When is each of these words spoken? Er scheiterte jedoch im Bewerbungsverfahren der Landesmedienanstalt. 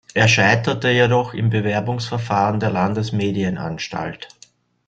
Er 0.15 0.27
scheiterte 0.27 0.89
jedoch 0.89 1.35
im 1.35 1.51
Bewerbungsverfahren 1.51 2.59
der 2.59 2.71
Landesmedienanstalt. 2.71 4.29